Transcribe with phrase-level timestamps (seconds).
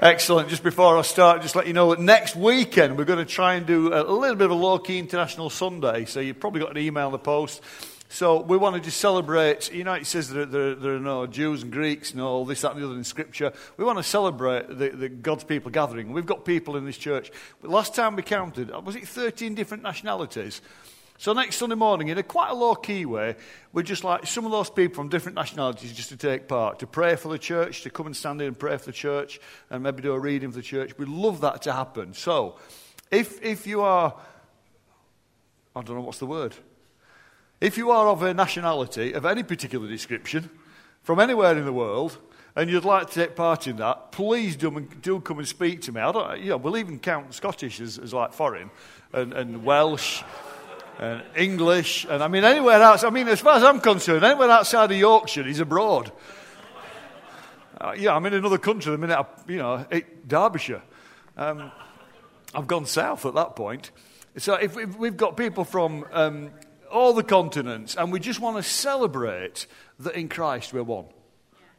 [0.00, 0.48] Excellent.
[0.48, 3.54] Just before I start, just let you know that next weekend we're going to try
[3.54, 6.04] and do a little bit of a low key international Sunday.
[6.04, 7.62] So you've probably got an email in the post.
[8.08, 9.72] So we want to just celebrate.
[9.72, 12.62] You know, it says there, there, there are no Jews and Greeks, no all this,
[12.62, 13.52] that, and the other in Scripture.
[13.76, 16.12] We want to celebrate the, the God's people gathering.
[16.12, 17.30] We've got people in this church.
[17.62, 20.60] Last time we counted, was it 13 different nationalities?
[21.16, 23.36] So next Sunday morning, in a quite a low key way,
[23.72, 26.88] we'd just like some of those people from different nationalities just to take part, to
[26.88, 29.82] pray for the church, to come and stand in and pray for the church, and
[29.82, 30.98] maybe do a reading for the church.
[30.98, 32.14] We'd love that to happen.
[32.14, 32.58] So,
[33.12, 34.14] if, if you are,
[35.76, 36.54] I don't know what's the word,
[37.60, 40.50] if you are of a nationality of any particular description,
[41.02, 42.18] from anywhere in the world,
[42.56, 45.92] and you'd like to take part in that, please do, do come and speak to
[45.92, 46.00] me.
[46.00, 48.70] I don't, you know, we'll even count Scottish as, as like foreign,
[49.12, 50.24] and, and Welsh
[50.98, 53.04] and English, and I mean, anywhere else.
[53.04, 56.12] I mean, as far as I'm concerned, anywhere outside of Yorkshire, he's abroad.
[57.80, 60.82] Uh, yeah, I'm in another country the minute I, you know, it, Derbyshire.
[61.36, 61.72] Um,
[62.54, 63.90] I've gone south at that point.
[64.36, 66.50] So if we've got people from um,
[66.90, 69.66] all the continents, and we just want to celebrate
[69.98, 71.06] that in Christ we're one.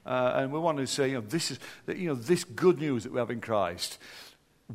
[0.05, 3.03] Uh, and we want to say, you know, this is, you know, this good news
[3.03, 3.97] that we have in Christ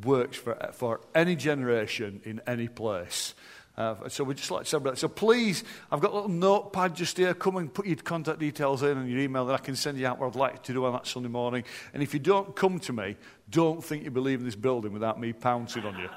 [0.04, 3.34] works for, for any generation in any place.
[3.80, 4.98] Uh, so we'd just like to celebrate.
[4.98, 7.32] So please, I've got a little notepad just here.
[7.32, 10.06] Come and put your contact details in and your email that I can send you
[10.06, 11.64] out what I'd like to do on that Sunday morning.
[11.94, 13.16] And if you don't come to me,
[13.48, 16.10] don't think you believe in this building without me pouncing on you.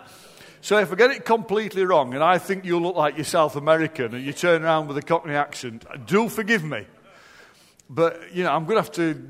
[0.59, 3.55] So if I get it completely wrong and I think you look like you're South
[3.55, 6.85] American and you turn around with a Cockney accent, do forgive me.
[7.89, 9.29] But, you know, I'm going to have to.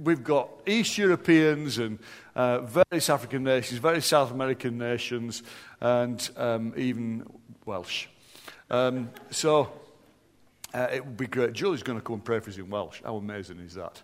[0.00, 1.98] We've got East Europeans and
[2.34, 5.42] uh, various African nations, various South American nations,
[5.80, 7.24] and um, even
[7.66, 8.06] Welsh.
[8.70, 9.72] Um, so
[10.74, 11.52] uh, it would be great.
[11.52, 13.00] Julie's going to come and pray for us in Welsh.
[13.04, 14.02] How amazing is that?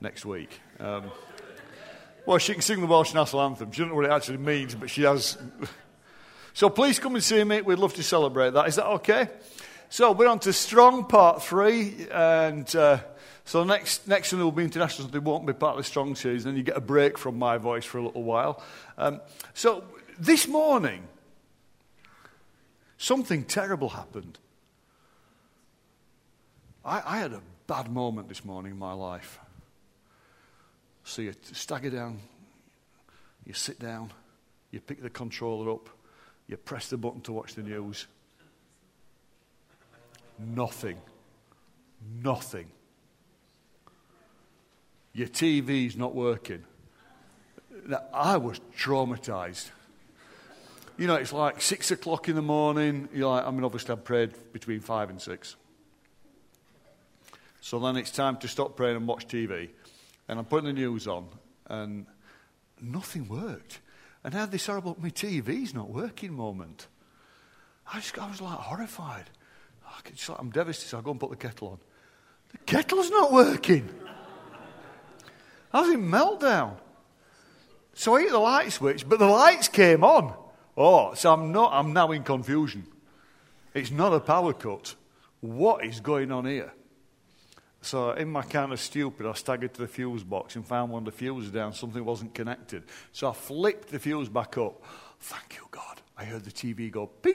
[0.00, 0.60] Next week.
[0.78, 1.10] Um,
[2.26, 3.72] well, she can sing the Welsh national anthem.
[3.72, 5.38] She doesn't know what it actually means, but she has.
[6.52, 7.60] so please come and see me.
[7.62, 8.68] We'd love to celebrate that.
[8.68, 9.28] Is that okay?
[9.88, 12.08] So we're on to Strong Part 3.
[12.12, 12.98] And uh,
[13.44, 15.08] so next, next Sunday will be International.
[15.08, 16.46] They won't be part of the Strong series.
[16.46, 18.62] And you get a break from my voice for a little while.
[18.96, 19.20] Um,
[19.54, 19.84] so
[20.18, 21.08] this morning,
[23.02, 24.38] Something terrible happened.
[26.84, 29.40] I, I had a bad moment this morning in my life.
[31.02, 32.20] So you stagger down,
[33.44, 34.12] you sit down,
[34.70, 35.88] you pick the controller up,
[36.46, 38.06] you press the button to watch the news.
[40.38, 40.98] Nothing.
[42.22, 42.70] Nothing.
[45.12, 46.62] Your TV's not working.
[48.14, 49.70] I was traumatized
[50.98, 53.08] you know, it's like six o'clock in the morning.
[53.12, 55.56] You're like, I mean, obviously, I've prayed between five and six.
[57.60, 59.70] So then it's time to stop praying and watch TV.
[60.28, 61.28] And I'm putting the news on,
[61.66, 62.06] and
[62.80, 63.80] nothing worked.
[64.24, 66.86] And I had this horrible, my TV's not working moment.
[67.92, 69.30] I, just, I was like horrified.
[70.14, 70.88] Just like, I'm devastated.
[70.88, 71.78] So I go and put the kettle on.
[72.50, 73.88] The kettle's not working.
[75.72, 76.76] I was in meltdown.
[77.94, 80.34] So I hit the light switch, but the lights came on.
[80.76, 82.86] Oh, so I'm, not, I'm now in confusion.
[83.74, 84.94] It's not a power cut.
[85.40, 86.72] What is going on here?
[87.84, 91.00] So, in my kind of stupid, I staggered to the fuse box and found one
[91.00, 91.72] of the fuses down.
[91.72, 92.84] Something wasn't connected.
[93.10, 94.82] So, I flipped the fuse back up.
[95.18, 96.00] Thank you, God.
[96.16, 97.34] I heard the TV go ping.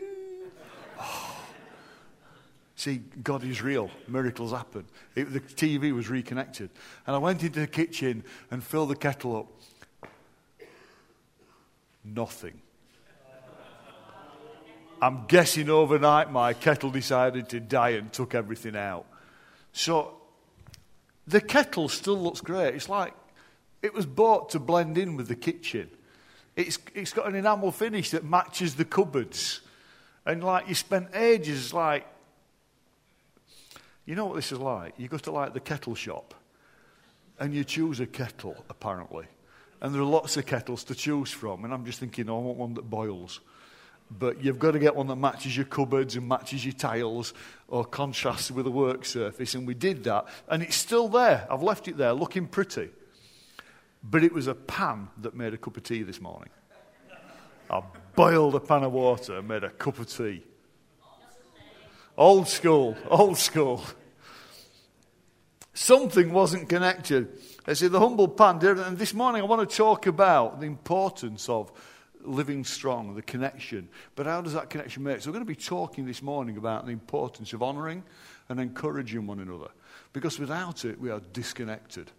[1.00, 1.34] Oh.
[2.78, 3.90] See, God is real.
[4.08, 4.86] Miracles happen.
[5.16, 6.70] It, the TV was reconnected.
[7.06, 9.47] And I went into the kitchen and filled the kettle up.
[12.06, 12.62] Nothing.
[15.02, 19.06] I'm guessing overnight my kettle decided to die and took everything out.
[19.72, 20.18] So
[21.28, 22.75] the kettle still looks great.
[22.75, 23.13] It's like
[23.81, 25.90] it was bought to blend in with the kitchen.
[26.56, 29.62] It's, it's got an enamel finish that matches the cupboards.
[30.25, 32.08] And like you spent ages like,
[34.06, 34.94] you know what this is like?
[34.97, 36.34] You go to like the kettle shop
[37.40, 39.26] and you choose a kettle, apparently.
[39.82, 41.64] And there are lots of kettles to choose from.
[41.64, 43.41] And I'm just thinking, oh, I want one that boils.
[44.09, 47.34] But you've got to get one that matches your cupboards and matches your tiles
[47.68, 49.54] or contrasts with the work surface.
[49.54, 50.28] And we did that.
[50.48, 51.46] And it's still there.
[51.52, 52.90] I've left it there looking pretty.
[54.02, 56.50] But it was a pan that made a cup of tea this morning.
[57.70, 57.82] I
[58.16, 60.44] boiled a pan of water and made a cup of tea.
[62.18, 63.84] Old school, old school.
[65.74, 67.40] Something wasn't connected.
[67.68, 68.66] I see the humble pan.
[68.66, 71.72] And this morning I want to talk about the importance of
[72.22, 73.90] living strong, the connection.
[74.16, 75.22] But how does that connection make?
[75.22, 78.03] So, we're going to be talking this morning about the importance of honouring
[78.49, 79.69] and encouraging one another.
[80.14, 82.11] Because without it, we are disconnected.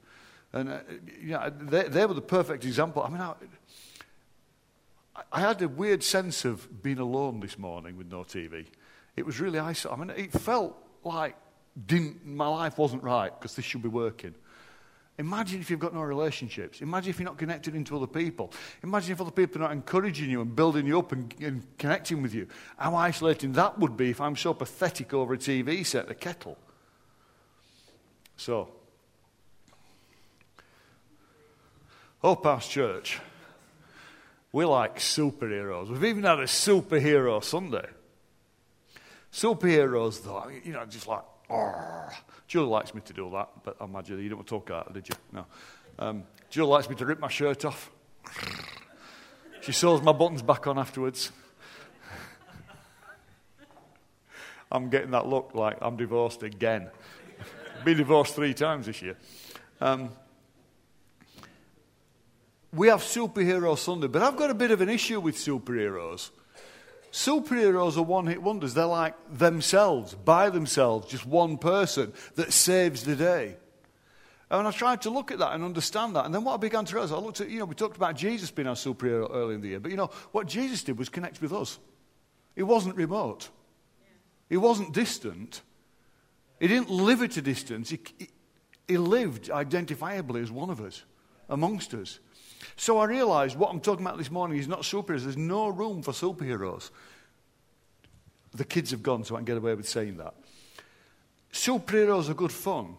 [0.52, 0.80] And uh,
[1.20, 3.02] you know, they, they were the perfect example.
[3.02, 3.34] I mean, I,
[5.32, 8.66] I had a weird sense of being alone this morning with no TV.
[9.16, 10.02] It was really isolating.
[10.02, 11.36] I mean, it felt like
[11.86, 14.34] didn't, my life wasn't right because this should be working.
[15.18, 16.80] Imagine if you've got no relationships.
[16.80, 18.52] Imagine if you're not connected into other people.
[18.84, 22.22] Imagine if other people are not encouraging you and building you up and, and connecting
[22.22, 22.46] with you.
[22.76, 26.56] How isolating that would be if I'm so pathetic over a TV set, a kettle.
[28.36, 28.68] So,
[32.22, 33.18] oh, Hope House Church,
[34.52, 35.88] we're like superheroes.
[35.88, 37.88] We've even had a superhero Sunday.
[39.32, 42.08] Superheroes, though, you know, just like, oh.
[42.46, 44.86] Julie likes me to do that, but I imagine you don't want to talk about
[44.88, 45.14] it, did you?
[45.32, 45.46] No.
[45.98, 47.90] Um, Julie likes me to rip my shirt off.
[49.60, 51.30] She sews my buttons back on afterwards.
[54.72, 56.88] I'm getting that look like I'm divorced again.
[57.84, 59.16] Been divorced three times this year.
[59.80, 60.10] Um,
[62.72, 66.30] we have Superhero Sunday, but I've got a bit of an issue with superheroes.
[67.18, 68.74] Superheroes are one hit wonders.
[68.74, 73.56] They're like themselves, by themselves, just one person that saves the day.
[74.52, 76.26] And I tried to look at that and understand that.
[76.26, 78.14] And then what I began to realize, I looked at, you know, we talked about
[78.14, 79.80] Jesus being our superhero early in the year.
[79.80, 81.80] But, you know, what Jesus did was connect with us.
[82.54, 83.48] He wasn't remote,
[84.48, 85.62] he wasn't distant.
[86.60, 87.90] He didn't live at a distance.
[87.90, 88.28] He, he,
[88.86, 91.04] he lived identifiably as one of us,
[91.48, 92.20] amongst us.
[92.76, 95.24] So I realized what I'm talking about this morning is not superheroes.
[95.24, 96.90] There's no room for superheroes.
[98.54, 100.34] The kids have gone, so I can get away with saying that.
[101.52, 102.96] Superheroes are good fun,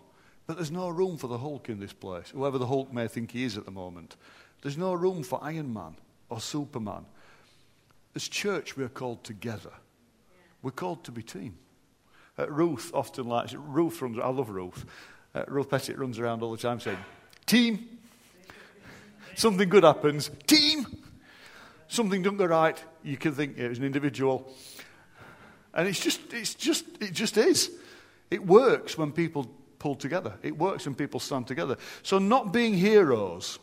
[0.48, 3.31] but there's no room for the Hulk in this place, whoever the Hulk may think
[3.31, 4.16] he is at the moment.
[4.62, 5.95] There's no room for Iron Man
[6.30, 7.06] or Superman.
[8.16, 9.71] As church, we are called together.
[10.62, 11.57] We're called to be team.
[12.38, 14.86] Uh, Ruth often likes, Ruth runs, I love Ruth.
[15.33, 16.98] Uh, Ruth Pettit runs around all the time saying,
[17.45, 17.99] Team,
[19.40, 20.86] Something good happens, team.
[21.88, 24.54] Something doesn't go right, you can think it was an individual.
[25.74, 27.72] And it's just, it's just, it just is.
[28.30, 29.50] It works when people
[29.80, 30.34] pull together.
[30.44, 31.78] It works when people stand together.
[32.04, 33.60] So, not being heroes,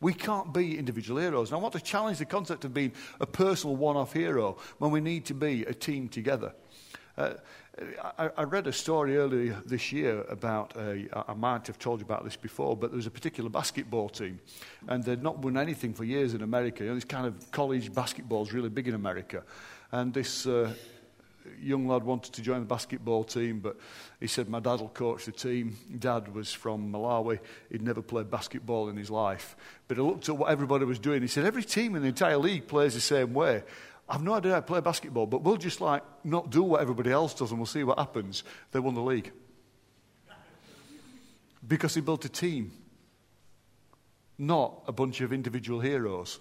[0.00, 1.50] we can't be individual heroes.
[1.50, 4.90] And I want to challenge the concept of being a personal one off hero when
[4.90, 6.54] we need to be a team together.
[7.18, 7.34] Uh,
[8.36, 12.24] I, read a story earlier this year about, a, I might have told you about
[12.24, 14.40] this before, but there was a particular basketball team,
[14.88, 16.82] and they'd not won anything for years in America.
[16.82, 19.44] You know, this kind of college basketball is really big in America.
[19.92, 20.74] And this uh,
[21.60, 23.76] young lad wanted to join the basketball team, but
[24.18, 25.76] he said, My dad will coach the team.
[25.98, 27.38] Dad was from Malawi.
[27.70, 29.56] He'd never played basketball in his life.
[29.88, 31.22] But he looked at what everybody was doing.
[31.22, 33.62] He said, Every team in the entire league plays the same way.
[34.10, 37.12] I've no idea how to play basketball, but we'll just like not do what everybody
[37.12, 38.42] else does and we'll see what happens.
[38.72, 39.30] They won the league.
[41.66, 42.72] Because he built a team,
[44.36, 46.40] not a bunch of individual heroes.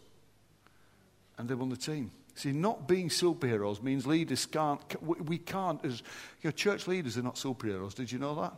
[1.38, 2.12] And they won the team.
[2.34, 6.02] See, not being superheroes means leaders can't, we can't, as
[6.42, 7.94] you know, church leaders are not superheroes.
[7.94, 8.54] Did you know that?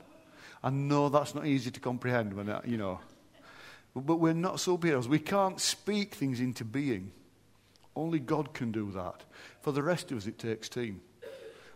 [0.64, 3.00] I know that's not easy to comprehend when, uh, you know.
[3.94, 5.08] But we're not superheroes.
[5.08, 7.12] We can't speak things into being.
[7.96, 9.24] Only God can do that.
[9.62, 11.02] For the rest of us, it takes team.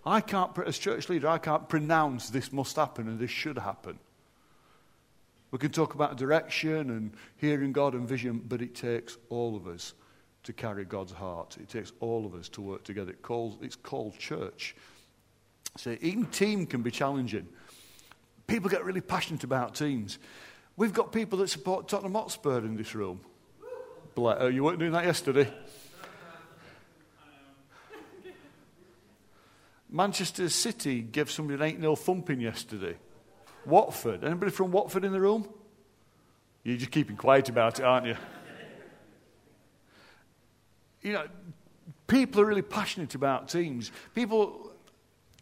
[0.06, 4.00] I can't, as church leader, I can't pronounce this must happen and this should happen.
[5.52, 9.68] We can talk about direction and hearing God and vision, but it takes all of
[9.68, 9.94] us
[10.44, 11.58] to carry God's heart.
[11.60, 13.12] It takes all of us to work together.
[13.12, 14.76] It calls, it's called church.
[15.78, 17.48] So even team can be challenging.
[18.48, 20.20] People get really passionate about teams.
[20.78, 23.22] We've got people that support Tottenham Hotspur in this room.
[24.18, 25.52] Oh, you weren't doing that yesterday.
[29.96, 32.98] Manchester City gave somebody an 8 0 thumping yesterday.
[33.66, 34.26] Watford.
[34.26, 35.48] Anybody from Watford in the room?
[36.64, 38.18] You're just keeping quiet about it, aren't you?
[41.02, 41.28] You know,
[42.08, 43.90] people are really passionate about teams.
[44.14, 44.74] People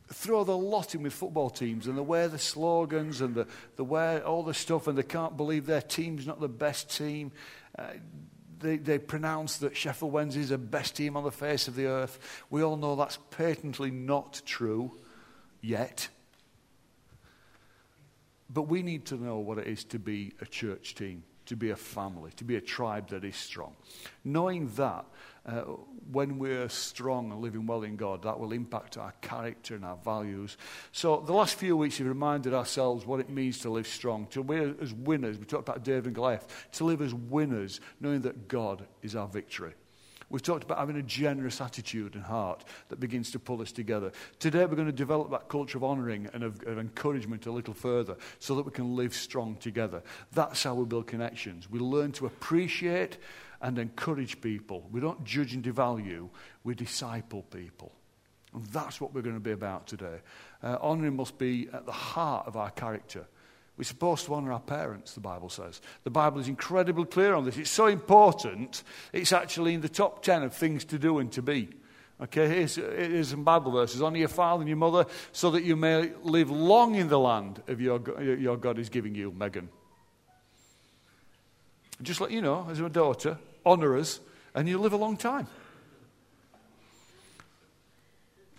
[0.09, 3.83] throw the lot in with football teams and they wear the slogans and the, they
[3.83, 7.31] wear all the stuff and they can't believe their team's not the best team.
[7.79, 7.85] Uh,
[8.63, 11.85] they, they pronounce that Sheffield Wednesday is the best team on the face of the
[11.85, 12.43] earth.
[12.49, 14.91] We all know that's patently not true
[15.61, 16.09] yet.
[18.49, 21.71] But we need to know what it is to be a church team, to be
[21.71, 23.75] a family, to be a tribe that is strong.
[24.23, 25.05] Knowing that,
[25.45, 25.61] uh,
[26.11, 29.97] when we're strong and living well in God, that will impact our character and our
[29.97, 30.57] values.
[30.91, 34.41] So, the last few weeks, we've reminded ourselves what it means to live strong, to
[34.41, 35.37] live as winners.
[35.37, 39.27] We talked about David and Goliath, to live as winners, knowing that God is our
[39.27, 39.73] victory.
[40.29, 44.11] We've talked about having a generous attitude and heart that begins to pull us together.
[44.39, 47.73] Today, we're going to develop that culture of honouring and of, of, encouragement a little
[47.73, 50.01] further so that we can live strong together.
[50.31, 51.69] That's how we build connections.
[51.69, 53.17] We learn to appreciate
[53.61, 54.87] and encourage people.
[54.91, 56.29] We don't judge and devalue,
[56.63, 57.91] we disciple people.
[58.53, 60.19] And that's what we're going to be about today.
[60.61, 63.25] Uh, honouring must be at the heart of our character.
[63.75, 65.81] We're supposed to honour our parents, the Bible says.
[66.03, 67.57] The Bible is incredibly clear on this.
[67.57, 71.41] It's so important, it's actually in the top 10 of things to do and to
[71.41, 71.69] be.
[72.21, 74.01] Okay, here's, here's some Bible verses.
[74.01, 77.63] Honour your father and your mother so that you may live long in the land
[77.67, 79.69] of your, your God is giving you, Megan.
[82.01, 84.19] Just let you know, as a daughter, honour us
[84.53, 85.47] and you'll live a long time.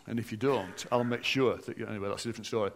[0.06, 2.70] And if you don't, I'll make sure that you, anyway, that's a different story.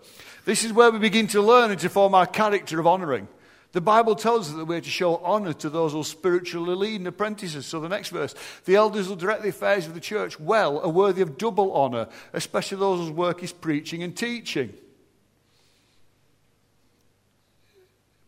[0.44, 3.28] This is where we begin to learn and to form our character of honouring.
[3.72, 7.06] The Bible tells us that we're to show honour to those who spiritually lead and
[7.06, 7.66] apprentices.
[7.66, 10.88] So the next verse, the elders who direct the affairs of the church well are
[10.88, 14.72] worthy of double honour, especially those whose work is preaching and teaching.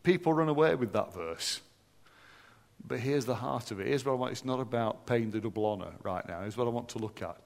[0.02, 1.60] People run away with that verse.
[2.86, 3.86] But here's the heart of it.
[3.86, 4.32] Here's what I want.
[4.32, 6.40] It's not about paying the double honour right now.
[6.40, 7.38] Here's what I want to look at.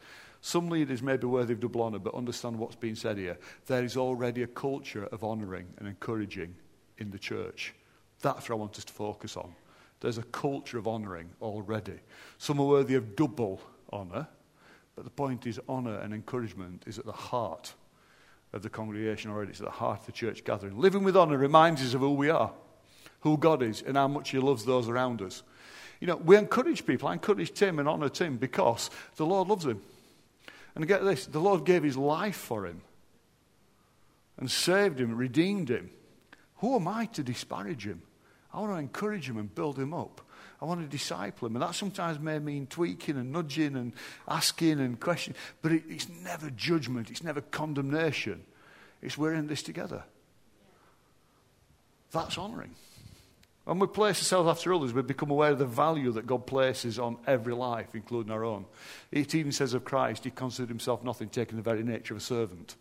[0.45, 3.39] Some leaders may be worthy of double honour, but understand what's being said here.
[3.65, 6.55] There is already a culture of honouring and encouraging
[6.99, 7.73] in the church.
[8.21, 9.55] That's what I want us to focus on.
[10.01, 11.99] There's a culture of honouring already.
[12.37, 13.59] Some are worthy of double
[13.91, 14.29] honour,
[14.95, 17.73] but the point is, honour and encouragement is at the heart
[18.53, 19.53] of the congregation already.
[19.53, 20.79] It's at the heart of the church gathering.
[20.79, 22.53] Living with honour reminds us of who we are,
[23.21, 25.43] who God is, and how much He loves those around us.
[26.01, 27.09] You know, we encourage people.
[27.09, 29.81] I encourage Tim and honour Tim because the Lord loves him.
[30.75, 32.83] And get this the Lord gave his life for him
[34.39, 35.91] and saved him, redeemed him.
[36.57, 38.03] Who am I to disparage him?
[38.53, 40.21] I want to encourage him and build him up.
[40.63, 41.57] I want to disciple him.
[41.57, 43.93] And that sometimes may mean tweaking and nudging and
[44.29, 45.37] asking and questioning.
[45.61, 48.45] But it, it's never judgment, it's never condemnation.
[49.03, 50.05] It's we're in this together.
[52.13, 52.75] That's honouring.
[53.65, 56.99] When we place ourselves after others, we become aware of the value that God places
[56.99, 58.67] on every life, including our own.
[59.11, 62.25] It even says of Christ, he considered himself nothing, taking the very nature of a
[62.25, 62.77] servant.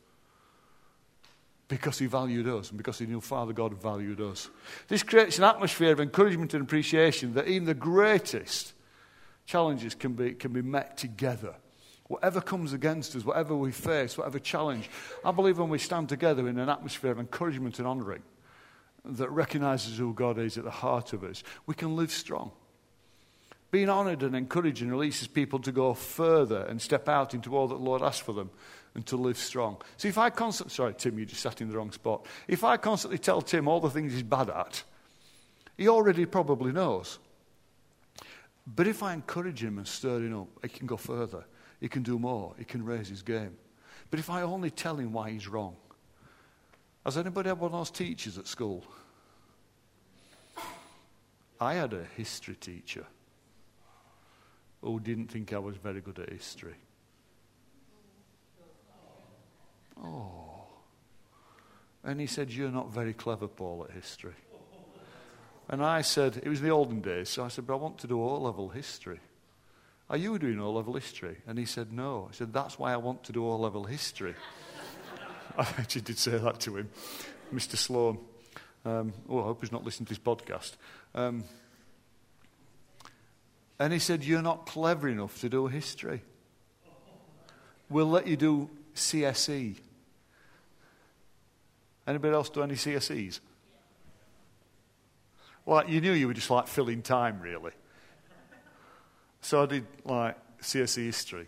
[1.69, 4.49] Because he valued us and because he knew Father God valued us.
[4.89, 8.73] This creates an atmosphere of encouragement and appreciation that even the greatest
[9.45, 11.55] challenges can be, can be met together.
[12.07, 14.89] Whatever comes against us, whatever we face, whatever challenge,
[15.23, 18.23] I believe when we stand together in an atmosphere of encouragement and honouring,
[19.05, 22.51] that recognizes who God is at the heart of us, we can live strong.
[23.71, 27.75] Being honored and encouraging releases people to go further and step out into all that
[27.75, 28.51] the Lord asks for them
[28.93, 29.81] and to live strong.
[29.97, 32.27] See, if I constantly, sorry, Tim, you just sat in the wrong spot.
[32.47, 34.83] If I constantly tell Tim all the things he's bad at,
[35.75, 37.17] he already probably knows.
[38.67, 41.43] But if I encourage him and stir him up, he can go further.
[41.79, 42.53] He can do more.
[42.57, 43.57] He can raise his game.
[44.09, 45.75] But if I only tell him why he's wrong,
[47.05, 48.83] has anybody had one of those teachers at school?
[51.59, 53.05] I had a history teacher
[54.81, 56.75] who didn't think I was very good at history.
[60.03, 60.65] Oh.
[62.03, 64.33] And he said, You're not very clever, Paul, at history.
[65.69, 68.07] And I said, It was the olden days, so I said, But I want to
[68.07, 69.19] do O level history.
[70.09, 71.37] Are you doing O level history?
[71.47, 72.27] And he said, No.
[72.29, 74.35] I said, That's why I want to do O level history.
[75.57, 76.89] I actually did say that to him,
[77.53, 77.77] Mr.
[77.77, 78.17] Sloan.
[78.85, 80.73] Um, oh, I hope he's not listening to this podcast.
[81.13, 81.43] Um,
[83.79, 86.21] and he said, You're not clever enough to do history.
[87.89, 89.75] We'll let you do CSE.
[92.07, 93.39] Anybody else do any CSEs?
[95.65, 97.71] Well, you knew you were just like filling time, really.
[99.41, 101.47] So I did like CSE history.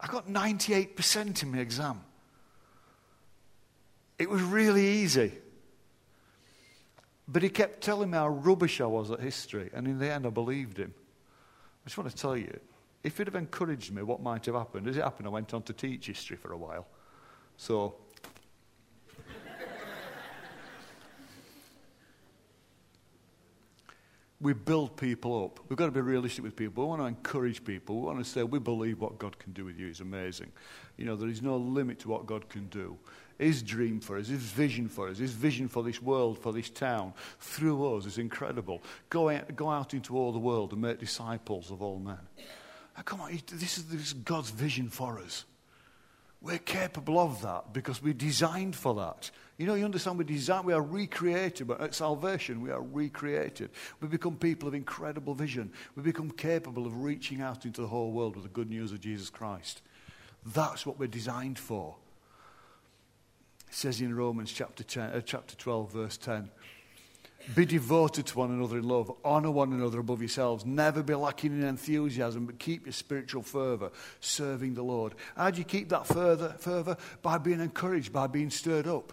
[0.00, 2.00] I got 98% in my exam.
[4.18, 5.32] It was really easy.
[7.28, 10.26] But he kept telling me how rubbish I was at history, and in the end,
[10.26, 10.94] I believed him.
[11.84, 12.58] I just want to tell you
[13.04, 14.88] if he'd have encouraged me, what might have happened?
[14.88, 16.86] As it happened, I went on to teach history for a while.
[17.56, 17.94] So,
[24.40, 25.60] we build people up.
[25.68, 26.84] We've got to be realistic with people.
[26.84, 28.00] We want to encourage people.
[28.00, 30.50] We want to say, we believe what God can do with you is amazing.
[30.96, 32.98] You know, there is no limit to what God can do
[33.38, 36.68] his dream for us, his vision for us, his vision for this world, for this
[36.68, 38.82] town, through us is incredible.
[39.10, 42.18] Go out, go out into all the world and make disciples of all men.
[42.96, 45.44] Now, come on, this is, this is God's vision for us.
[46.40, 49.30] We're capable of that because we're designed for that.
[49.56, 53.70] You know, you understand we're designed, we are recreated, but at salvation, we are recreated.
[54.00, 55.72] We become people of incredible vision.
[55.96, 59.00] We become capable of reaching out into the whole world with the good news of
[59.00, 59.82] Jesus Christ.
[60.46, 61.96] That's what we're designed for.
[63.68, 66.48] It says in Romans chapter, 10, uh, chapter 12, verse 10
[67.54, 71.52] Be devoted to one another in love, honor one another above yourselves, never be lacking
[71.52, 75.14] in enthusiasm, but keep your spiritual fervor, serving the Lord.
[75.36, 76.96] How do you keep that further, fervor?
[77.22, 79.12] By being encouraged, by being stirred up.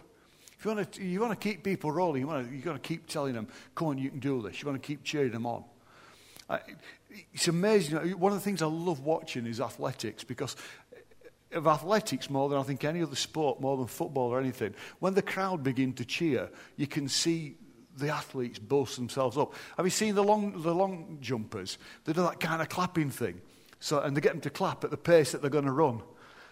[0.58, 2.72] If you want to, you want to keep people rolling, you want to, you've got
[2.72, 4.62] to keep telling them, come on, you can do this.
[4.62, 5.64] You want to keep cheering them on.
[7.32, 7.96] It's amazing.
[8.18, 10.56] One of the things I love watching is athletics because
[11.52, 14.74] of athletics more than I think any other sport, more than football or anything.
[14.98, 17.56] When the crowd begin to cheer, you can see
[17.96, 19.54] the athletes boast themselves up.
[19.76, 21.78] Have you seen the long, the long jumpers?
[22.04, 23.40] They do that kind of clapping thing.
[23.80, 26.02] So, and they get them to clap at the pace that they're going to run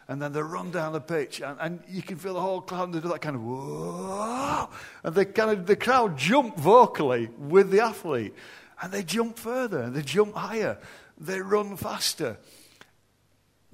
[0.09, 2.85] and then they run down the pitch, and, and you can feel the whole crowd,
[2.85, 4.69] and they do that kind of whoa,
[5.03, 8.35] and they kind of, the crowd jump vocally with the athlete,
[8.83, 10.79] and they jump further, and they jump higher,
[11.19, 12.37] they run faster.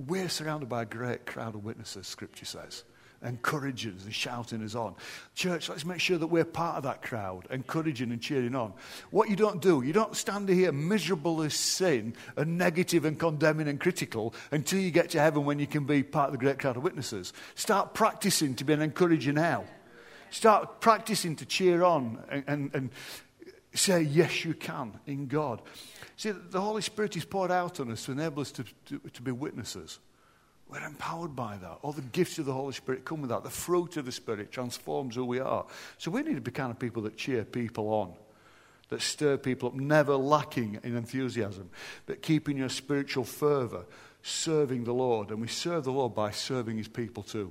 [0.07, 2.85] We're surrounded by a great crowd of witnesses, Scripture says
[3.23, 4.95] encouraging and shouting us on.
[5.35, 8.73] Church, let's make sure that we're part of that crowd, encouraging and cheering on.
[9.11, 13.69] What you don't do, you don't stand here miserable as sin and negative and condemning
[13.69, 16.59] and critical until you get to heaven when you can be part of the great
[16.59, 17.35] crowd of witnesses.
[17.55, 19.65] Start practicing to be an encourager now.
[20.31, 22.91] Start practicing to cheer on and, and, and
[23.75, 25.61] say, yes, you can in God.
[26.21, 29.23] See, the Holy Spirit is poured out on us to enable us to, to, to
[29.23, 30.01] be witnesses.
[30.69, 31.79] We're empowered by that.
[31.81, 33.43] All the gifts of the Holy Spirit come with that.
[33.43, 35.65] The fruit of the Spirit transforms who we are.
[35.97, 38.13] So we need to be kind of people that cheer people on,
[38.91, 41.71] that stir people up, never lacking in enthusiasm,
[42.05, 43.87] but keeping your spiritual fervor,
[44.23, 45.31] serving the Lord.
[45.31, 47.51] And we serve the Lord by serving his people too.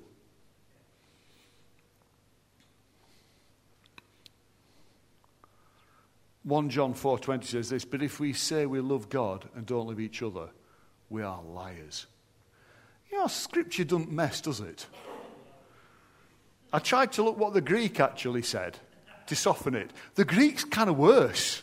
[6.50, 9.88] One John four twenty says this, but if we say we love God and don't
[9.88, 10.50] love each other,
[11.08, 12.08] we are liars.
[13.12, 14.88] You know, scripture doesn't mess, does it?
[16.74, 18.79] I tried to look what the Greek actually said
[19.27, 19.91] to soften it.
[20.15, 21.62] The Greek's kind of worse.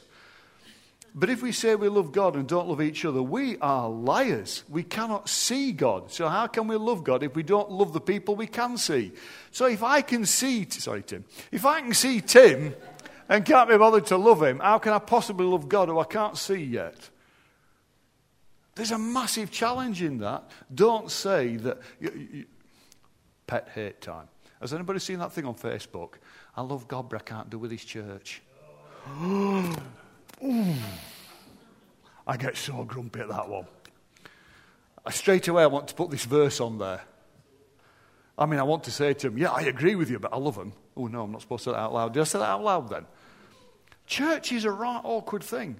[1.16, 4.62] But if we say we love God and don't love each other, we are liars.
[4.68, 6.12] We cannot see God.
[6.12, 9.12] So, how can we love God if we don't love the people we can see?
[9.50, 12.74] So, if I can see, sorry, Tim, if I can see Tim
[13.28, 16.04] and can't be bothered to love him, how can I possibly love God who I
[16.04, 17.10] can't see yet?
[18.74, 20.50] There's a massive challenge in that.
[20.72, 21.78] Don't say that.
[21.98, 22.44] You, you,
[23.46, 24.28] pet hate time.
[24.60, 26.14] Has anybody seen that thing on Facebook?
[26.56, 28.42] I love God, but I can't do with his church.
[32.26, 33.66] I get so grumpy at that one.
[35.04, 37.02] I, straight away, I want to put this verse on there.
[38.38, 40.36] I mean, I want to say to him, Yeah, I agree with you, but I
[40.36, 40.72] love him.
[40.96, 42.12] Oh, no, I'm not supposed to say that out loud.
[42.12, 43.06] Did I say that out loud then?
[44.06, 45.76] Church is a right awkward thing.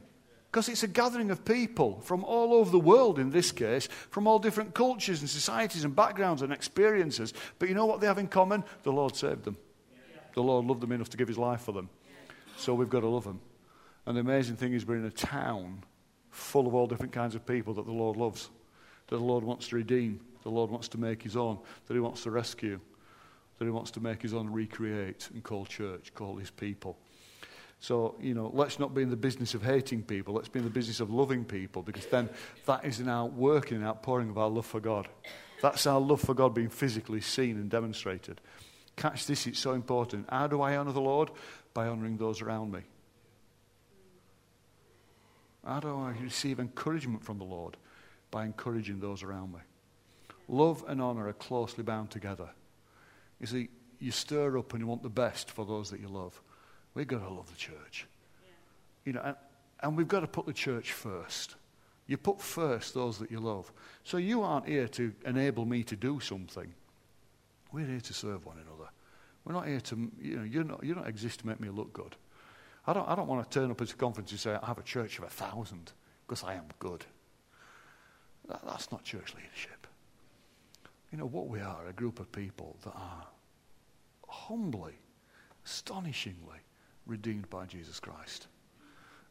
[0.51, 4.27] Because it's a gathering of people from all over the world, in this case, from
[4.27, 7.35] all different cultures and societies and backgrounds and experiences.
[7.59, 8.65] But you know what they have in common?
[8.83, 9.59] The Lord saved them.
[10.35, 11.91] The Lord loved them enough to give his life for them.
[12.57, 13.41] So we've got to love them.
[14.07, 15.83] And the amazing thing is, we're in a town
[16.31, 18.49] full of all different kinds of people that the Lord loves,
[19.09, 22.01] that the Lord wants to redeem, the Lord wants to make his own, that he
[22.01, 22.81] wants to rescue,
[23.59, 26.97] that he wants to make his own recreate and call church, call his people.
[27.81, 30.35] So, you know, let's not be in the business of hating people.
[30.35, 32.29] Let's be in the business of loving people because then
[32.67, 35.09] that is an outworking, an outpouring of our love for God.
[35.63, 38.41] That's our love for God being physically seen and demonstrated.
[38.97, 40.27] Catch this, it's so important.
[40.31, 41.31] How do I honour the Lord?
[41.75, 42.81] By honouring those around me.
[45.65, 47.77] How do I receive encouragement from the Lord?
[48.31, 49.61] By encouraging those around me.
[50.49, 52.49] Love and honour are closely bound together.
[53.41, 56.41] You see, you stir up and you want the best for those that you love.
[56.97, 58.07] We've got to love the church.
[59.05, 59.37] You know, and,
[59.81, 61.55] and we've got to put the church first.
[62.07, 63.71] You put first those that you love.
[64.03, 66.73] So you aren't here to enable me to do something.
[67.71, 68.89] We're here to serve one another.
[69.45, 71.93] We're not here to, you know, you're not, you don't exist to make me look
[71.93, 72.17] good.
[72.87, 74.79] I don't, I don't want to turn up at a conference and say, I have
[74.79, 75.93] a church of a thousand
[76.27, 77.05] because I am good.
[78.49, 79.87] That, that's not church leadership.
[81.13, 83.27] You know, what we are, a group of people that are
[84.27, 84.95] humbly,
[85.67, 86.61] astonishingly
[87.07, 88.47] redeemed by Jesus Christ.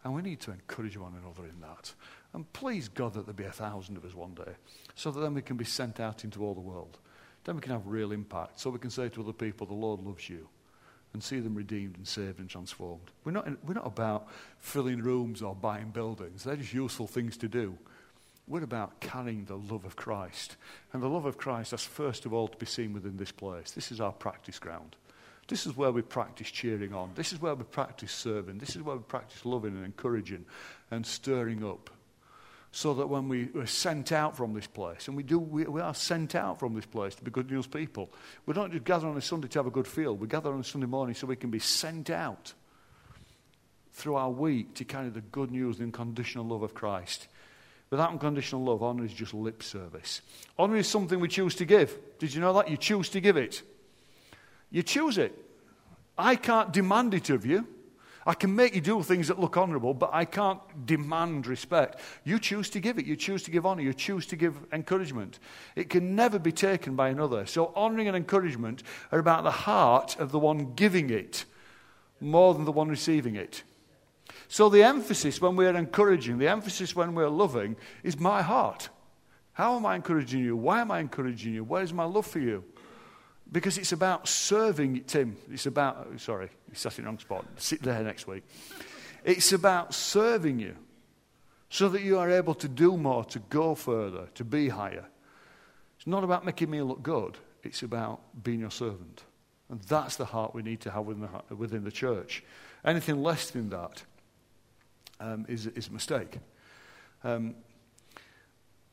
[0.03, 1.93] And we need to encourage one another in that.
[2.33, 4.53] And please God that there be a thousand of us one day,
[4.93, 6.99] so that then we can be sent out into all the world.
[7.43, 8.59] Then we can have real impact.
[8.59, 10.47] So we can say to other people, the Lord loves you,
[11.13, 13.09] and see them redeemed and saved and transformed.
[13.23, 14.27] We're not, we're not about
[14.59, 16.43] filling rooms or buying buildings.
[16.43, 17.77] They're just useful things to do.
[18.47, 20.55] We're about carrying the love of Christ.
[20.93, 23.71] And the love of Christ has first of all to be seen within this place.
[23.71, 24.95] This is our practice ground.
[25.47, 27.11] This is where we practice cheering on.
[27.15, 28.57] This is where we practice serving.
[28.57, 30.45] This is where we practice loving and encouraging
[30.89, 31.89] and stirring up.
[32.71, 35.79] So that when we are sent out from this place, and we, do, we, we
[35.79, 38.09] are sent out from this place to be good news people,
[38.45, 40.15] we don't just gather on a Sunday to have a good feel.
[40.15, 42.53] We gather on a Sunday morning so we can be sent out
[43.93, 47.29] through our week to carry the good news, the unconditional love of Christ.
[47.91, 50.21] Without unconditional love, honour is just lip service.
[50.59, 51.97] Honour is something we choose to give.
[52.19, 52.69] Did you know that?
[52.69, 53.61] You choose to give it.
[54.75, 55.33] You choose it.
[56.17, 57.65] I can't demand it of you.
[58.25, 62.01] I can make you do things that look honourable, but I can't demand respect.
[62.25, 63.05] You choose to give it.
[63.05, 63.83] You choose to give honour.
[63.83, 65.39] You choose to give encouragement.
[65.77, 67.45] It can never be taken by another.
[67.45, 68.83] So, honouring and encouragement
[69.13, 71.45] are about the heart of the one giving it
[72.19, 73.63] more than the one receiving it.
[74.49, 78.89] So, the emphasis when we're encouraging, the emphasis when we're loving, is my heart.
[79.53, 80.57] How am I encouraging you?
[80.57, 81.63] Why am I encouraging you?
[81.63, 82.65] Where is my love for you?
[83.55, 85.37] Because it's about serving Tim.
[85.49, 87.45] It's about, sorry, you sat in the wrong spot.
[87.55, 88.43] Sit there next week.
[89.23, 90.75] It's about serving you
[91.69, 95.05] so that you are able to do more, to go further, to be higher.
[95.95, 99.23] It's not about making me look good, it's about being your servant.
[99.69, 102.43] And that's the heart we need to have within the, within the church.
[102.83, 104.03] Anything less than that
[105.21, 106.39] um, is, is a mistake.
[107.23, 107.55] Um,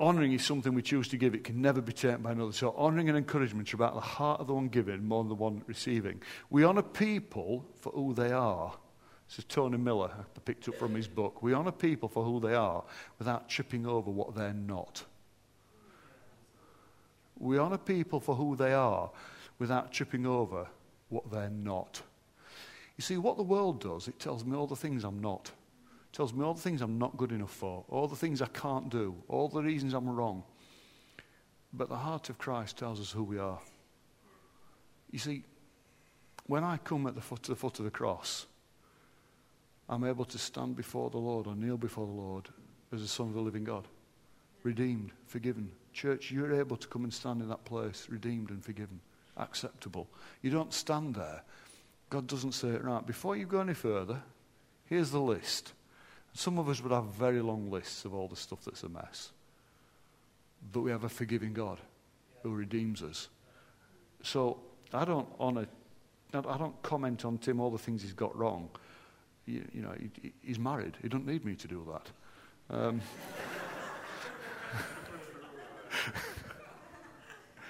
[0.03, 1.35] honouring is something we choose to give.
[1.35, 2.53] It can never be taken by another.
[2.53, 5.37] So honouring and encouragement are about the heart of the one giving more than the
[5.37, 6.21] one receiving.
[6.51, 8.75] We honour people for who they are.
[9.29, 11.43] This is Tony Miller, I picked up from his book.
[11.43, 12.83] We honour people for who they are
[13.19, 15.05] without tripping over what they're not.
[17.39, 19.11] We honour people for who they are
[19.59, 20.67] without tripping over
[21.09, 22.03] what they're not.
[22.97, 25.53] You see, what the world does, it tells me all the things I'm not
[26.13, 28.91] tells me all the things I'm not good enough for, all the things I can't
[28.91, 30.45] do, all the reasons I'm wrong.
[31.73, 33.59] But the heart of Christ tells us who we are.
[35.11, 35.45] You see,
[36.47, 38.47] when I come at the foot, to the foot of the cross,
[39.89, 42.49] I'm able to stand before the Lord or kneel before the Lord
[42.93, 43.89] as a son of the living God,
[44.63, 45.71] redeemed, forgiven.
[45.93, 49.01] Church, you're able to come and stand in that place, redeemed and forgiven,
[49.37, 50.09] acceptable.
[50.43, 51.43] You don't stand there.
[52.11, 53.07] God doesn't say it right.
[53.07, 54.23] Before you go any further,
[54.85, 55.73] here's the list.
[56.35, 59.31] Some of us would have very long lists of all the stuff that's a mess.
[60.73, 61.79] But we have a forgiving God
[62.43, 63.29] who redeems us.
[64.23, 64.59] So
[64.93, 65.67] I don't honor,
[66.33, 68.69] I don't comment on Tim all the things he's got wrong.
[69.47, 70.97] You, you know, he, he's married.
[71.03, 72.77] He doesn't need me to do that.
[72.77, 73.01] Um,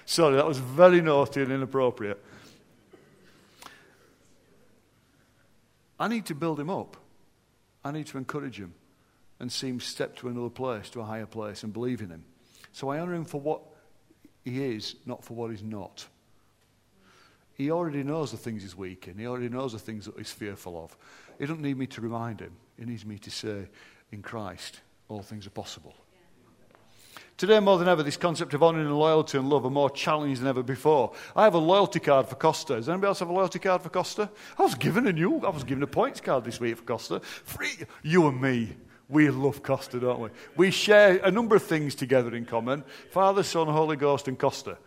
[0.05, 2.23] sorry, that was very naughty and inappropriate.
[5.99, 6.97] I need to build him up.
[7.83, 8.73] I need to encourage him
[9.39, 12.23] and see him step to another place, to a higher place, and believe in him.
[12.71, 13.61] So I honor him for what
[14.43, 16.07] he is, not for what he's not.
[17.55, 19.17] He already knows the things he's weak in.
[19.17, 20.97] He already knows the things that he's fearful of.
[21.37, 22.53] He doesn't need me to remind him.
[22.79, 23.67] He needs me to say,
[24.11, 25.93] in Christ, all things are possible.
[27.35, 30.41] Today, more than ever, this concept of honour and loyalty and love are more challenged
[30.41, 31.13] than ever before.
[31.35, 32.75] I have a loyalty card for Costa.
[32.75, 34.29] Does anybody else have a loyalty card for Costa?
[34.57, 37.21] I was given a new, I was given a points card this week for Costa.
[37.21, 37.73] Free.
[38.03, 38.75] You and me,
[39.09, 40.29] we love Costa, don't we?
[40.55, 44.77] We share a number of things together in common Father, Son, Holy Ghost, and Costa.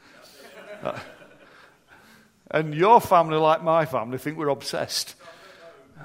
[0.82, 0.98] Uh,
[2.52, 5.16] and your family, like my family, think we're obsessed.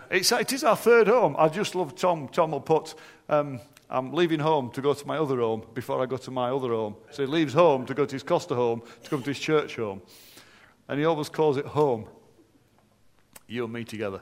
[0.10, 1.36] It's, it is our third home.
[1.38, 2.28] I just love Tom.
[2.30, 2.96] Tom will put
[3.30, 3.60] um,
[3.92, 6.70] I'm leaving home to go to my other home before I go to my other
[6.70, 6.96] home.
[7.12, 9.76] So he leaves home to go to his Costa home to come to his church
[9.76, 10.02] home.
[10.88, 12.08] And he always calls it home.
[13.48, 14.22] You and me together.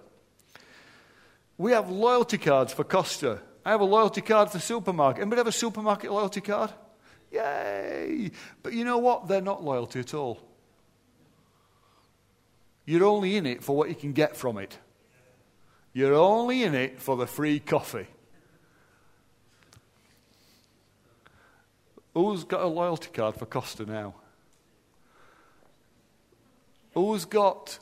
[1.55, 3.41] We have loyalty cards for Costa.
[3.63, 5.21] I have a loyalty card for supermarket.
[5.21, 6.71] Anybody have a supermarket loyalty card?
[7.31, 8.31] Yay!
[8.63, 9.27] But you know what?
[9.27, 10.41] They're not loyalty at all.
[12.85, 14.79] You're only in it for what you can get from it.
[15.93, 18.07] You're only in it for the free coffee.
[22.19, 24.13] Who's got a loyalty card for Costa now?
[26.93, 27.79] Who's got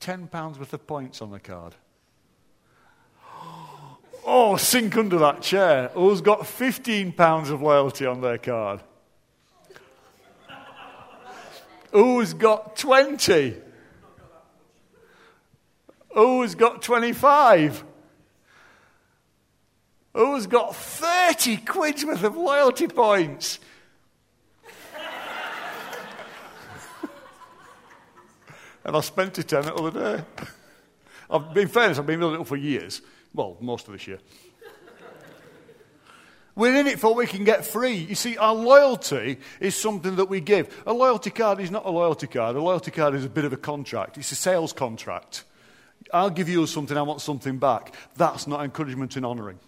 [0.00, 1.76] £10 worth of points on the card?
[4.30, 5.90] Oh, sink under that chair.
[5.94, 8.82] Who's got £15 of loyalty on their card?
[11.92, 13.56] Who's got 20?
[16.12, 17.84] Who's got 25?
[20.12, 23.60] Who's got 30 quid's worth of loyalty points?
[28.88, 30.24] And I spent a tenner the other day.
[31.30, 33.02] I've been fairness, I've been building it up for years.
[33.34, 34.18] Well, most of this year.
[36.54, 37.96] We're in it for we can get free.
[37.96, 40.82] You see, our loyalty is something that we give.
[40.86, 42.56] A loyalty card is not a loyalty card.
[42.56, 44.16] A loyalty card is a bit of a contract.
[44.16, 45.44] It's a sales contract.
[46.10, 47.94] I'll give you something, I want something back.
[48.16, 49.60] That's not encouragement and honouring.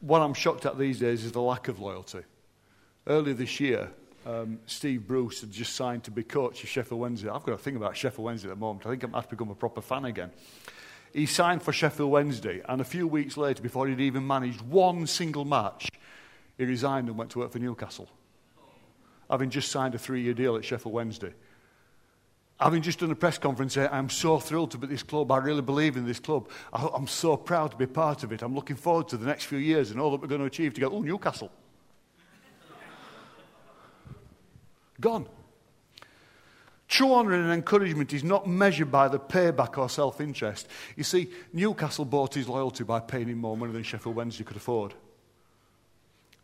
[0.00, 2.22] What I'm shocked at these days is the lack of loyalty.
[3.06, 3.90] Earlier this year,
[4.26, 7.28] um, Steve Bruce had just signed to be coach of Sheffield Wednesday.
[7.28, 8.84] I've got a thing about Sheffield Wednesday at the moment.
[8.84, 10.32] I think I might have become a proper fan again.
[11.12, 15.06] He signed for Sheffield Wednesday, and a few weeks later, before he'd even managed one
[15.06, 15.88] single match,
[16.58, 18.08] he resigned and went to work for Newcastle.
[19.30, 21.32] Having just signed a three year deal at Sheffield Wednesday.
[22.58, 25.30] Having just done a press conference saying, I'm so thrilled to be at this club.
[25.30, 26.48] I really believe in this club.
[26.72, 28.42] I'm so proud to be part of it.
[28.42, 30.72] I'm looking forward to the next few years and all that we're going to achieve
[30.72, 30.94] together.
[30.94, 31.50] oh, Newcastle.
[35.00, 35.26] Gone.
[36.88, 40.68] True honour and encouragement is not measured by the payback or self interest.
[40.94, 44.56] You see, Newcastle bought his loyalty by paying him more money than Sheffield Wednesday could
[44.56, 44.94] afford.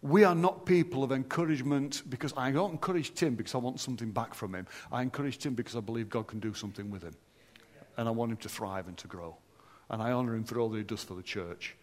[0.02, 4.10] We are not people of encouragement because I don't encourage Tim because I want something
[4.10, 4.66] back from him.
[4.90, 7.14] I encourage Tim because I believe God can do something with him.
[7.96, 9.36] And I want him to thrive and to grow.
[9.90, 11.76] And I honour him for all that he does for the church.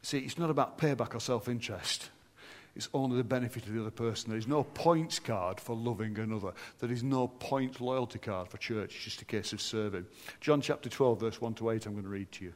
[0.00, 2.08] See, it's not about payback or self interest.
[2.74, 4.30] It's only the benefit of the other person.
[4.30, 6.52] There is no points card for loving another.
[6.78, 8.94] There is no point loyalty card for church.
[8.94, 10.06] It's just a case of serving.
[10.40, 12.54] John chapter 12, verse 1 to 8, I'm going to read to you.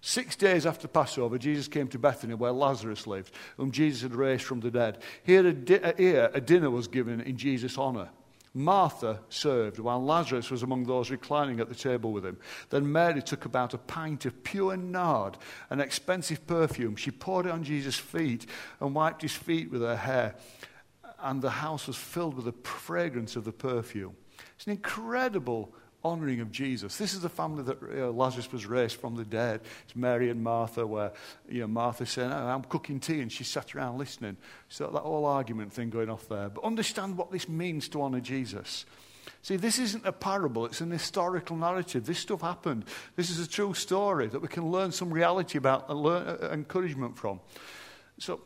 [0.00, 4.44] Six days after Passover, Jesus came to Bethany where Lazarus lived, whom Jesus had raised
[4.44, 4.98] from the dead.
[5.24, 8.08] Here a, di- here a dinner was given in Jesus' honor.
[8.54, 12.38] Martha served, while Lazarus was among those reclining at the table with him.
[12.70, 15.38] Then Mary took about a pint of pure nard,
[15.70, 16.96] an expensive perfume.
[16.96, 18.46] She poured it on Jesus' feet
[18.80, 20.34] and wiped his feet with her hair.
[21.20, 24.16] And the house was filled with the fragrance of the perfume.
[24.56, 25.74] It's an incredible
[26.08, 26.96] honouring of Jesus.
[26.96, 29.60] This is the family that know, Lazarus was raised from the dead.
[29.84, 31.12] It's Mary and Martha, where
[31.48, 34.36] you know, Martha's saying, oh, I'm cooking tea, and she sat around listening.
[34.68, 36.48] So that whole argument thing going off there.
[36.48, 38.86] But understand what this means to honour Jesus.
[39.42, 42.06] See, this isn't a parable, it's an historical narrative.
[42.06, 42.84] This stuff happened.
[43.16, 46.48] This is a true story that we can learn some reality about and learn uh,
[46.52, 47.40] encouragement from.
[48.18, 48.40] So,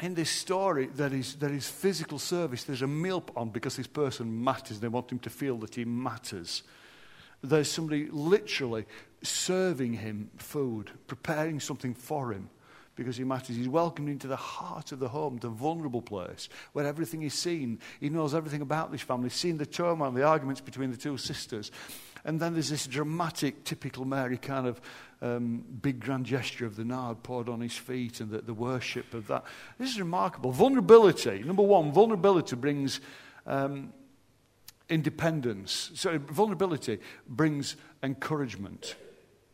[0.00, 2.64] in this story, there is, there is physical service.
[2.64, 4.80] There's a meal on because this person matters.
[4.80, 6.62] They want him to feel that he matters.
[7.42, 8.86] There's somebody literally
[9.22, 12.50] serving him food, preparing something for him
[12.96, 13.56] because he matters.
[13.56, 17.78] He's welcomed into the heart of the home, the vulnerable place where everything is seen.
[17.98, 21.16] He knows everything about this family, He's seen the turmoil, the arguments between the two
[21.16, 21.70] sisters.
[22.24, 24.80] And then there's this dramatic, typical Mary kind of
[25.22, 29.12] um, big grand gesture of the nard poured on his feet and the, the worship
[29.14, 29.44] of that.
[29.78, 30.50] This is remarkable.
[30.50, 31.42] Vulnerability.
[31.42, 33.00] Number one, vulnerability brings
[33.46, 33.92] um,
[34.88, 35.90] independence.
[35.94, 38.96] Sorry, vulnerability brings encouragement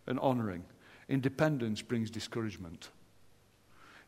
[0.06, 0.64] and honouring.
[1.08, 2.90] Independence brings discouragement.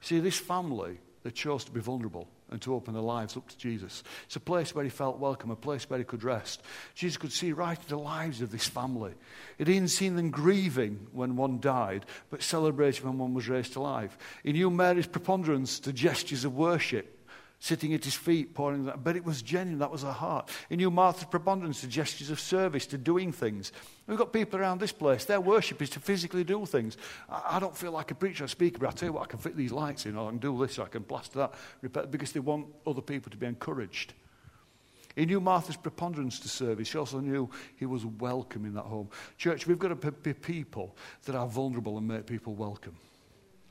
[0.01, 3.59] See, this family, they chose to be vulnerable and to open their lives up to
[3.59, 4.03] Jesus.
[4.27, 6.63] It's a place where he felt welcome, a place where he could rest.
[6.95, 9.15] Jesus could see right into the lives of this family.
[9.59, 13.81] He didn't see them grieving when one died, but celebrating when one was raised to
[13.81, 14.17] life.
[14.43, 17.18] He knew Mary's preponderance to gestures of worship
[17.61, 19.03] sitting at his feet, pouring that.
[19.03, 20.51] But it was genuine, that was her heart.
[20.69, 23.73] He knew Martha's preponderance to gestures of service, to doing things.
[24.07, 26.97] We've got people around this place, their worship is to physically do things.
[27.29, 29.27] I, I don't feel like a preacher or speaker, but I tell you what, I
[29.27, 31.55] can fit these lights in, or I can do this, or I can blast that,
[32.11, 34.15] because they want other people to be encouraged.
[35.17, 36.93] He knew Martha's preponderance to service.
[36.93, 39.11] He also knew he was welcome in that home.
[39.37, 42.95] Church, we've got to be people that are vulnerable and make people welcome.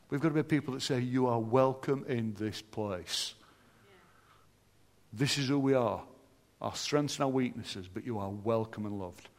[0.10, 3.34] We've got to be people that say, You are welcome in this place.
[5.14, 6.04] This is who we are
[6.60, 9.30] our strengths and our weaknesses, but you are welcome and loved.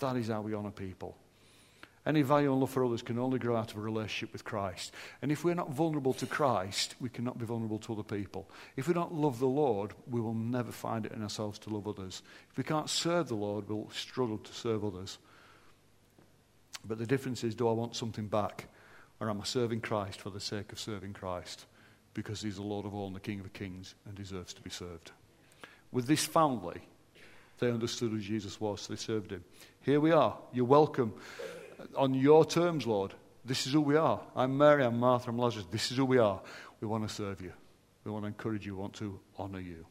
[0.00, 1.16] That is how we honour people.
[2.04, 4.92] Any value and love for others can only grow out of a relationship with Christ.
[5.22, 8.48] And if we're not vulnerable to Christ, we cannot be vulnerable to other people.
[8.76, 11.88] If we don't love the Lord, we will never find it in ourselves to love
[11.88, 12.22] others.
[12.50, 15.18] If we can't serve the Lord, we'll struggle to serve others.
[16.84, 18.68] But the difference is do I want something back,
[19.18, 21.66] or am I serving Christ for the sake of serving Christ?
[22.14, 24.70] Because he's the Lord of all and the King of kings and deserves to be
[24.70, 25.10] served.
[25.96, 26.82] With this family,
[27.58, 29.42] they understood who Jesus was, so they served him.
[29.80, 30.36] Here we are.
[30.52, 31.14] You're welcome
[31.96, 33.14] on your terms, Lord.
[33.46, 34.20] This is who we are.
[34.36, 35.64] I'm Mary, I'm Martha, I'm Lazarus.
[35.70, 36.38] This is who we are.
[36.82, 37.50] We want to serve you.
[38.04, 38.74] We want to encourage you.
[38.76, 39.86] We want to honour you.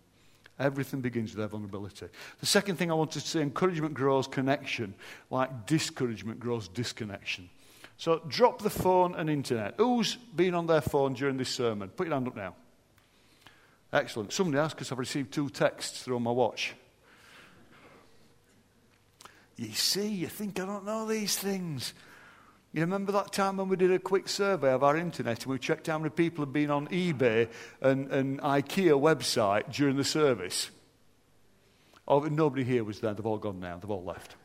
[0.60, 2.06] Everything begins with their vulnerability.
[2.40, 4.94] The second thing I want to say encouragement grows connection,
[5.32, 7.50] like discouragement grows disconnection.
[7.98, 9.74] So drop the phone and internet.
[9.78, 11.90] Who's been on their phone during this sermon?
[11.90, 12.54] Put your hand up now.
[13.96, 14.34] Excellent.
[14.34, 16.74] Somebody asked because I've received two texts through my watch.
[19.56, 21.94] You see, you think I don't know these things.
[22.74, 25.60] You remember that time when we did a quick survey of our internet and we
[25.60, 27.48] checked how many people had been on eBay
[27.80, 30.72] and, and IKEA website during the service?
[32.06, 33.14] Oh, nobody here was there.
[33.14, 33.78] They've all gone now.
[33.78, 34.36] They've all left.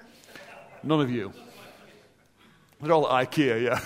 [0.85, 1.33] None of you.
[2.81, 3.81] They're all at IKEA, yeah.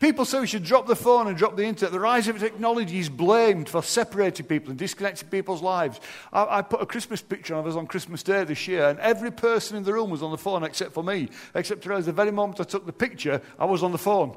[0.00, 1.90] People say we should drop the phone and drop the internet.
[1.90, 5.98] The rise of technology is blamed for separating people and disconnecting people's lives.
[6.32, 9.32] I, I, put a Christmas picture of us on Christmas Day this year, and every
[9.32, 11.30] person in the room was on the phone except for me.
[11.52, 14.36] Except to realize the very moment I took the picture, I was on the phone.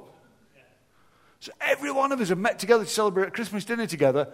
[1.40, 4.28] So every one of us have met together to celebrate Christmas dinner together.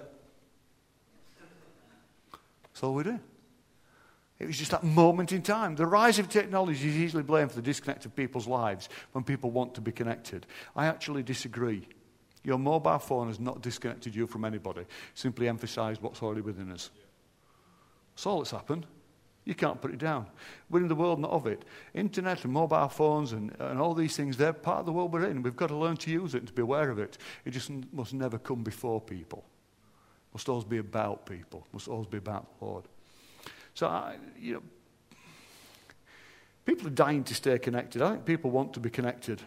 [2.63, 3.19] That's all we do.
[4.39, 5.75] It was just that moment in time.
[5.75, 9.49] The rise of technology is easily blamed for the disconnect of people's lives when people
[9.49, 10.45] want to be connected.
[10.75, 11.87] I actually disagree.
[12.43, 16.91] Your mobile phone has not disconnected you from anybody, simply emphasized what's already within us.
[18.15, 18.85] That's all that's happened.
[19.43, 20.27] You can't put it down.
[20.69, 21.63] We're in the world not of it.
[21.93, 25.25] Internet and mobile phones and, and all these things, they're part of the world we're
[25.25, 25.41] in.
[25.41, 27.17] We've got to learn to use it and to be aware of it.
[27.45, 29.45] It just must never come before people.
[30.33, 31.65] Must always be about people.
[31.71, 32.87] Must always be about the Lord.
[33.77, 34.63] So, I, you know,
[36.65, 38.01] people are dying to stay connected.
[38.01, 39.39] I think people want to be connected.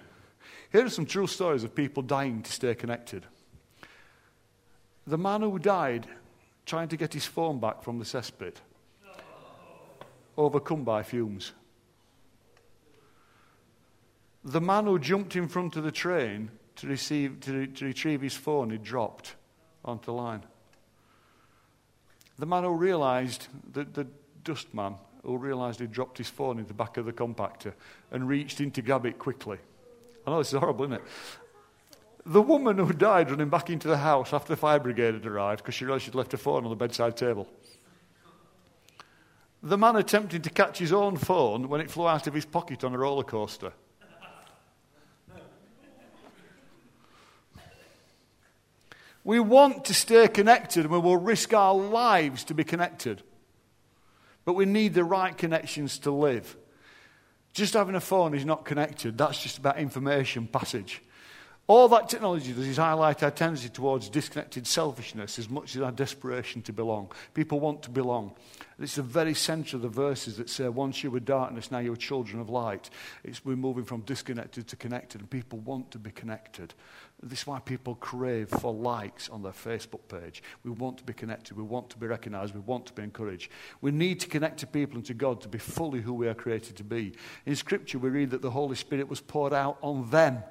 [0.71, 3.27] Here are some true stories of people dying to stay connected.
[5.05, 6.07] The man who died
[6.65, 8.59] trying to get his phone back from the cesspit,
[10.37, 11.51] overcome by fumes.
[14.45, 18.37] The man who jumped in front of the train to, receive, to, to retrieve his
[18.37, 19.35] phone, he dropped
[19.85, 20.45] onto the line.
[22.39, 24.07] The man who realized that the
[24.45, 27.75] dust man who realised he'd dropped his phone in the back of the compactor
[28.11, 29.59] and reached in to grab it quickly.
[30.27, 31.03] I know this is horrible, isn't it?
[32.27, 35.63] The woman who died running back into the house after the fire brigade had arrived
[35.63, 37.49] because she realised she'd left her phone on the bedside table.
[39.63, 42.85] The man attempting to catch his own phone when it flew out of his pocket
[42.85, 43.73] on a roller coaster.
[49.23, 53.23] We want to stay connected and we will risk our lives to be connected.
[54.51, 56.57] But we need the right connections to live.
[57.53, 59.17] Just having a phone is not connected.
[59.17, 61.01] That's just about information passage.
[61.69, 65.93] All that technology does is highlight our tendency towards disconnected selfishness as much as our
[65.93, 67.13] desperation to belong.
[67.33, 68.33] People want to belong.
[68.81, 71.95] It's the very centre of the verses that say, once you were darkness, now you're
[71.95, 72.91] children of light.
[73.23, 76.75] It's, we're moving from disconnected to connected, and people want to be connected.
[77.23, 80.43] This is why people crave for likes on their Facebook page.
[80.65, 81.55] We want to be connected.
[81.55, 82.55] We want to be recognized.
[82.55, 83.51] We want to be encouraged.
[83.83, 86.35] We need to connect to people and to God to be fully who we are
[86.35, 87.13] created to be.
[87.45, 90.43] In Scripture, we read that the Holy Spirit was poured out on them.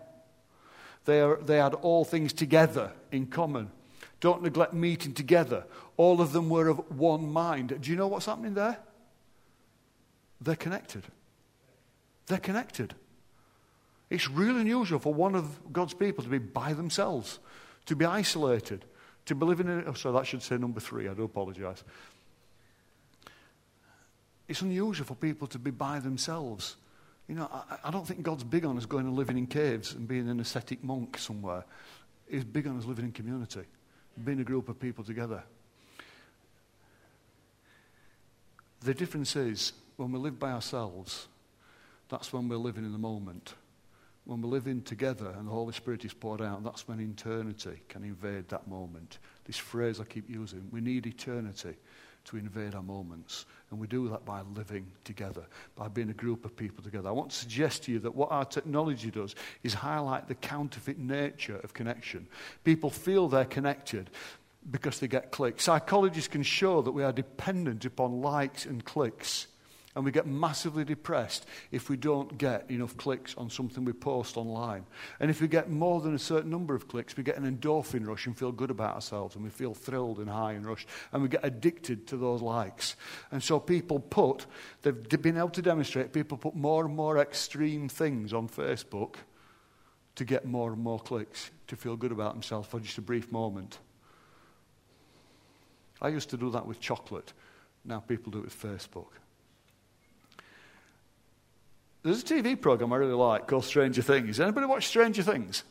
[1.06, 3.72] They, are, they had all things together in common.
[4.20, 5.66] Don't neglect meeting together.
[5.98, 7.80] All of them were of one mind.
[7.82, 8.78] Do you know what's happening there?
[10.40, 11.04] They're connected.
[12.28, 12.94] They're connected.
[14.10, 17.40] It's really unusual for one of God's people to be by themselves,
[17.86, 18.86] to be isolated,
[19.26, 19.84] to be living in.
[19.86, 21.08] Oh, sorry, that should say number three.
[21.08, 21.84] I do apologize.
[24.48, 26.76] It's unusual for people to be by themselves.
[27.28, 29.94] You know, I, I, don't think God's big on us going and living in caves
[29.94, 31.64] and being an ascetic monk somewhere.
[32.28, 33.62] He's big on us living in community,
[34.24, 35.44] being a group of people together.
[38.82, 41.28] The difference is when we live by ourselves,
[42.08, 43.54] that's when we're living in the moment
[44.30, 48.04] when we're living together and the Holy Spirit is poured out, that's when eternity can
[48.04, 49.18] invade that moment.
[49.46, 51.76] This phrase I keep using we need eternity
[52.26, 53.48] to invade our moments.
[53.72, 57.10] And we do that by living together, by being a group of people together.
[57.10, 61.00] I want to suggest to you that what our technology does is highlight the counterfeit
[61.00, 62.28] nature of connection.
[62.64, 64.12] People feel they're connected
[64.70, 65.64] because they get clicks.
[65.64, 69.48] Psychologists can show that we are dependent upon likes and clicks
[69.96, 74.38] and we get massively depressed if we don't get enough clicks on something we post
[74.38, 74.86] online.
[75.20, 78.06] And if we get more than a certain number of clicks, we get an endorphin
[78.08, 80.88] rush and feel good about ourselves and we feel thrilled and high and rushed.
[81.12, 82.96] And we get addicted to those likes.
[83.32, 84.46] And so people put,
[84.84, 89.16] they've been able to demonstrate, people put more and more extreme things on Facebook
[90.16, 93.32] to get more and more clicks, to feel good about themselves for just a brief
[93.32, 93.80] moment.
[96.02, 97.34] I used to do that with chocolate.
[97.84, 99.08] Now people do it with Facebook.
[102.02, 104.40] There's a TV program I really like called Stranger Things.
[104.40, 105.64] Anybody watch Stranger Things?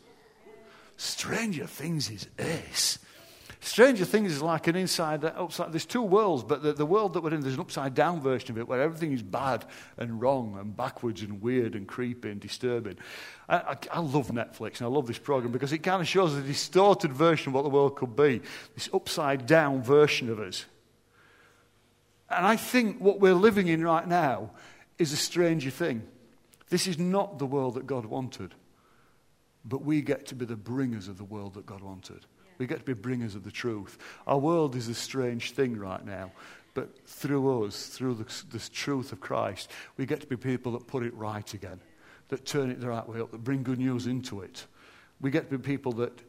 [0.97, 2.99] Stranger Things is ace.
[3.61, 5.72] Stranger Things is like an inside, uh, upside.
[5.72, 8.51] There's two worlds, but the, the world that we're in, there's an upside down version
[8.51, 9.64] of it where everything is bad
[9.97, 12.99] and wrong and backwards and weird and creepy and disturbing.
[13.49, 16.35] I, I, I love Netflix and I love this program because it kind of shows
[16.35, 18.43] a distorted version of what the world could be.
[18.74, 20.66] This upside down version of us.
[22.31, 24.51] And I think what we're living in right now
[24.99, 26.03] is a stranger thing.
[26.69, 28.55] This is not the world that God wanted,
[29.64, 32.27] but we get to be the bringers of the world that God wanted.
[32.59, 33.99] We get to be bringers of the truth.
[34.27, 36.33] Our world is a strange thing right now,
[36.75, 40.87] but through us, through the, this truth of Christ, we get to be people that
[40.87, 41.81] put it right again,
[42.29, 44.66] that turn it the right way up, that bring good news into it.
[45.21, 46.21] We get to be people that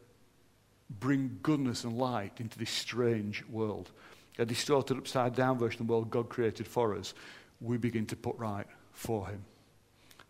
[0.89, 3.91] bring goodness and light into this strange world.
[4.37, 7.13] A distorted, upside down version of the world God created for us,
[7.59, 9.43] we begin to put right for Him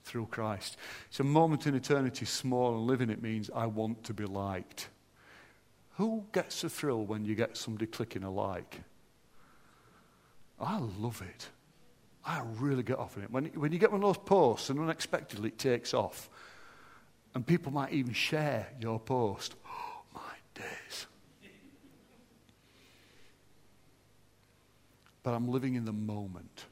[0.10, 0.76] through Christ.
[1.10, 4.90] It's a moment in eternity, small, and living it means I want to be liked.
[5.98, 8.82] Who gets a thrill when you get somebody clicking a like?
[10.60, 11.48] I love it.
[12.26, 13.32] I really get off on it.
[13.32, 16.30] When, when you get one of those posts and unexpectedly it takes off,
[17.36, 19.56] and people might even share your post.
[19.68, 20.22] Oh, my
[20.56, 21.06] days.
[25.22, 26.66] But I'm living in the moment.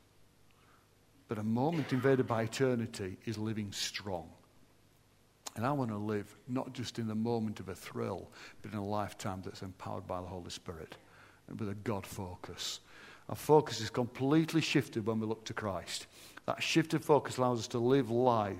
[1.28, 4.30] But a moment invaded by eternity is living strong.
[5.56, 8.30] And I want to live not just in the moment of a thrill,
[8.62, 10.96] but in a lifetime that's empowered by the Holy Spirit
[11.50, 12.80] and with a God focus.
[13.30, 16.06] Our focus is completely shifted when we look to Christ.
[16.46, 18.56] That shifted focus allows us to live life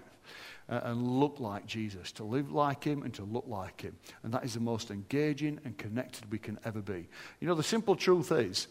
[0.70, 3.96] uh, and look like Jesus, to live like Him and to look like Him.
[4.24, 7.08] And that is the most engaging and connected we can ever be.
[7.40, 8.68] You know, the simple truth is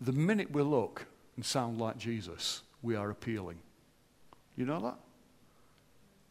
[0.00, 1.06] the minute we look
[1.36, 3.58] and sound like Jesus, we are appealing.
[4.56, 4.98] You know that?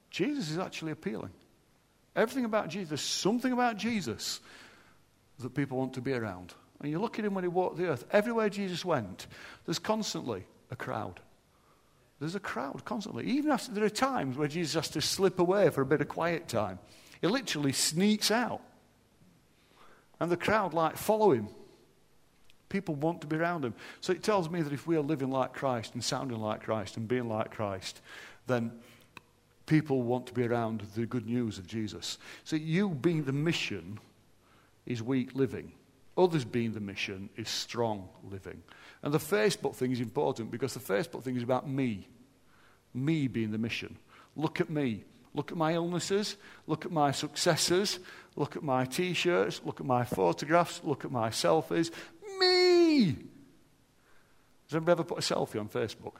[0.10, 1.32] Jesus is actually appealing.
[2.16, 4.42] Everything about Jesus, something about Jesus
[5.40, 6.54] that people want to be around.
[6.82, 9.28] And you look at him when he walked the earth, everywhere Jesus went,
[9.66, 11.20] there's constantly a crowd.
[12.20, 13.26] There's a crowd constantly.
[13.26, 16.08] Even after there are times where Jesus has to slip away for a bit of
[16.08, 16.80] quiet time.
[17.20, 18.62] He literally sneaks out.
[20.20, 21.50] And the crowd like follow him.
[22.72, 23.74] People want to be around him.
[24.00, 26.96] So it tells me that if we are living like Christ and sounding like Christ
[26.96, 28.02] and being like Christ,
[28.48, 28.72] then
[29.66, 32.18] people want to be around the good news of Jesus.
[32.46, 34.00] So you being the mission
[34.86, 35.74] is weak living.
[36.18, 38.64] Others being the mission is strong living.
[39.04, 42.08] And the Facebook thing is important because the Facebook thing is about me.
[42.94, 43.98] Me being the mission.
[44.38, 45.04] Look at me.
[45.34, 46.38] Look at my illnesses.
[46.68, 48.00] Look at my successes.
[48.36, 49.62] Look at my t shirts.
[49.66, 50.82] Look at my photographs.
[50.84, 51.92] Look at my selfies.
[53.00, 56.14] Has anybody ever put a selfie on Facebook?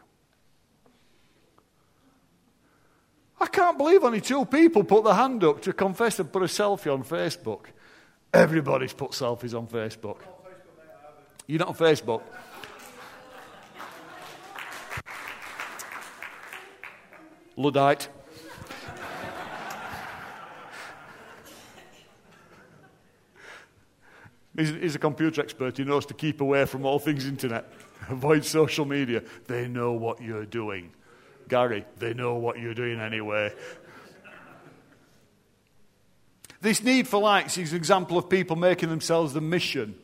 [3.40, 6.46] I can't believe only two people put their hand up to confess and put a
[6.46, 7.66] selfie on Facebook.
[8.34, 10.18] Everybody's put selfies on Facebook.
[11.48, 12.22] You're not on Facebook?
[17.58, 18.10] Luddite.
[24.56, 25.78] He's, he's, a computer expert.
[25.78, 27.72] He knows to keep away from all things internet.
[28.10, 29.24] Avoid social media.
[29.48, 30.92] They know what you're doing.
[31.48, 33.54] Gary, they know what you're doing anyway.
[36.62, 39.96] This need for likes is an example of people making themselves the mission.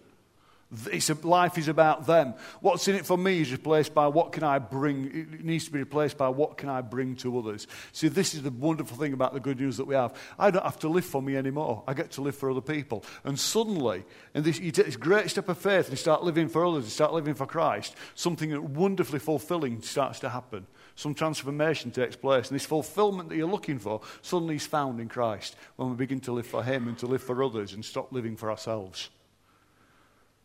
[0.91, 2.33] It's a, life is about them.
[2.59, 5.29] What's in it for me is replaced by what can I bring.
[5.33, 7.67] It needs to be replaced by what can I bring to others.
[7.93, 10.13] See, this is the wonderful thing about the good news that we have.
[10.37, 11.83] I don't have to live for me anymore.
[11.87, 13.05] I get to live for other people.
[13.23, 14.03] And suddenly,
[14.33, 16.83] in this, you take this great step of faith and you start living for others,
[16.83, 22.49] you start living for Christ, something wonderfully fulfilling starts to happen some transformation takes place.
[22.49, 26.19] And this fulfillment that you're looking for suddenly is found in Christ when we begin
[26.21, 29.11] to live for Him and to live for others and stop living for ourselves.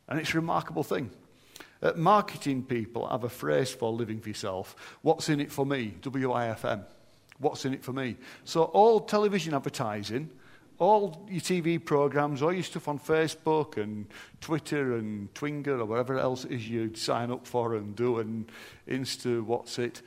[0.09, 1.11] And it's a remarkable thing.
[1.82, 4.76] Uh, marketing people have a phrase for living for yourself.
[5.03, 5.94] What's in it for me?
[6.03, 6.84] WIFM.
[7.38, 8.16] What's in it for me?
[8.44, 10.30] So, all television advertising,
[10.78, 14.07] all your TV programs, all your stuff on Facebook and
[14.40, 18.50] Twitter and Twinger or whatever else it is you sign up for and do and
[18.88, 20.03] Insta, what's it,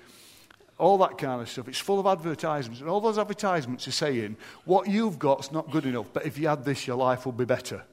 [0.77, 1.67] all that kind of stuff.
[1.67, 2.81] It's full of advertisements.
[2.81, 6.47] And all those advertisements are saying, what you've got's not good enough, but if you
[6.47, 7.83] had this, your life will be better.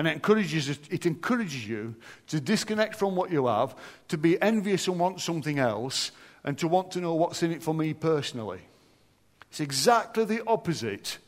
[0.00, 1.94] And it encourages, it encourages you
[2.28, 3.76] to disconnect from what you have,
[4.08, 6.10] to be envious and want something else,
[6.42, 8.62] and to want to know what's in it for me personally.
[9.50, 11.18] It's exactly the opposite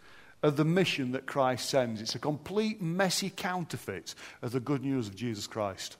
[0.42, 2.00] of the mission that Christ sends.
[2.00, 5.98] It's a complete messy counterfeit of the good news of Jesus Christ.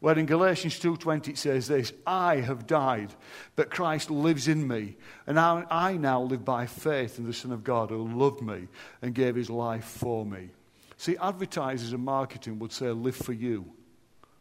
[0.00, 3.12] Where in Galatians 2:20 it says this, I have died,
[3.54, 4.96] but Christ lives in me,
[5.26, 8.68] and I, I now live by faith in the Son of God who loved me
[9.02, 10.52] and gave his life for me.
[10.96, 13.66] See, advertisers and marketing would say, live for you.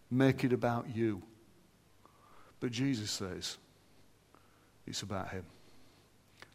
[0.10, 1.22] Make it about you.
[2.60, 3.58] But Jesus says,
[4.88, 5.46] it's about him.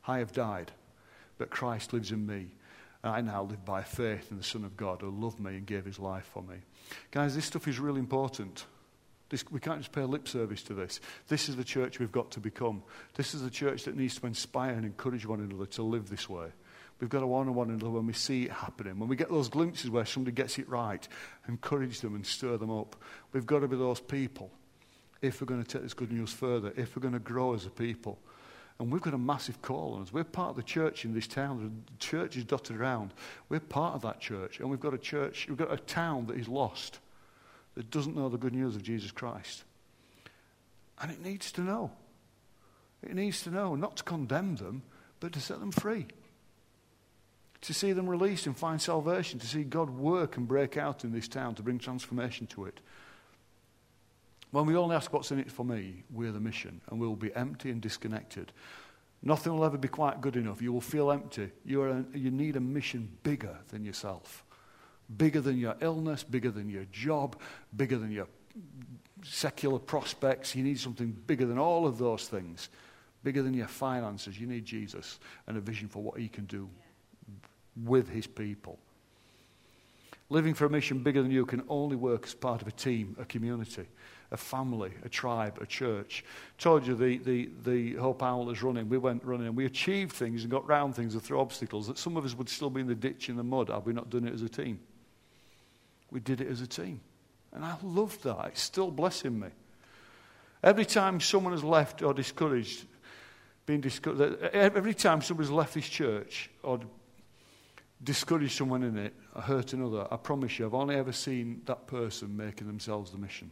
[0.07, 0.73] I have died,
[1.39, 2.49] but Christ lives in me.
[3.03, 5.67] And I now live by faith in the Son of God who loved me and
[5.67, 6.57] gave his life for me.
[7.11, 8.67] Guys, this stuff is really important.
[9.31, 11.01] This, we can't just pay lip service to this.
[11.29, 12.83] This is the church we've got to become.
[13.15, 16.29] This is the church that needs to inspire and encourage one another to live this
[16.29, 16.49] way.
[17.01, 18.99] We've got to honor one another when we see it happening.
[18.99, 21.07] When we get those glimpses where somebody gets it right,
[21.49, 22.95] encourage them and stir them up.
[23.33, 24.51] We've got to be those people
[25.23, 27.65] if we're going to take this good news further, if we're going to grow as
[27.65, 28.19] a people.
[28.79, 30.13] And we've got a massive call on us.
[30.13, 31.83] We're part of the church in this town.
[31.87, 33.13] The church is dotted around.
[33.49, 34.61] We're part of that church.
[34.61, 36.99] And we've got a church, we've got a town that is lost,
[37.75, 39.65] that doesn't know the good news of Jesus Christ.
[41.01, 41.93] And it needs to know.
[43.03, 44.83] It needs to know, not to condemn them,
[45.21, 46.07] but to set them free.
[47.63, 51.13] To see them released and find salvation, to see God work and break out in
[51.13, 52.81] this town to bring transformation to it.
[54.51, 57.35] When we only ask what's in it for me, we're the mission, and we'll be
[57.35, 58.53] empty and disconnected.
[59.23, 60.63] Nothing will ever be quite good enough.
[60.63, 61.51] You will feel empty.
[61.65, 64.45] You, a, you need a mission bigger than yourself,
[65.15, 67.39] bigger than your illness, bigger than your job,
[67.77, 68.27] bigger than your
[69.23, 70.57] secular prospects.
[70.57, 72.71] You need something bigger than all of those things,
[73.23, 74.41] bigger than your finances.
[74.41, 76.71] You need Jesus and a vision for what he can do
[77.77, 78.79] with his people.
[80.29, 83.17] Living for a mission bigger than you can only work as part of a team,
[83.19, 83.87] a community
[84.33, 86.25] a family, a tribe, a church.
[86.59, 88.89] Told you the, the, the Hope is running.
[88.89, 91.99] We went running and we achieved things and got round things and through obstacles that
[91.99, 94.11] some of us would still be in the ditch in the mud had we not
[94.11, 94.79] done it as a team.
[96.11, 97.01] We did it as a team.
[97.53, 98.47] And I love that.
[98.49, 99.49] It's still blessing me.
[100.63, 102.85] Every time someone has left or discouraged,
[103.67, 106.81] being discouraged, every time somebody's left this church or
[108.03, 112.37] discouraged someone in it hurt another, I promise you, I've only ever seen that person
[112.37, 113.51] making themselves the mission.